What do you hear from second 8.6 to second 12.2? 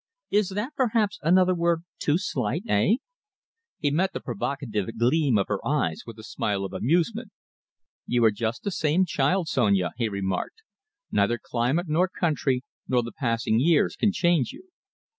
the same child, Sonia," he remarked. "Neither climate nor